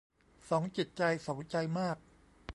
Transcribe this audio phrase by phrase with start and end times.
[0.49, 1.97] สองจิตใจสองใจมาก